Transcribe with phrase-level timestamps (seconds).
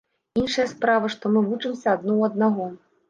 [0.43, 2.71] Іншая справа, што мы вучымся адно ў аднаго.